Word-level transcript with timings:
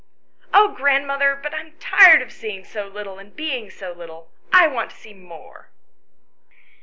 "Oh, 0.51 0.69
grandmother, 0.69 1.35
but 1.39 1.53
I 1.53 1.59
am 1.59 1.73
tired 1.79 2.23
of 2.23 2.31
seeing 2.31 2.65
so 2.65 2.87
little 2.87 3.19
and 3.19 3.35
being 3.35 3.69
so 3.69 3.91
little; 3.91 4.31
I 4.51 4.65
want 4.65 4.89
to 4.89 4.95
see 4.97 5.13
more." 5.13 5.69